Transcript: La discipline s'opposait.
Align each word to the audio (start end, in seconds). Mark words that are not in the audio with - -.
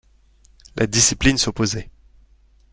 La 0.77 0.87
discipline 0.87 1.37
s'opposait. 1.37 1.91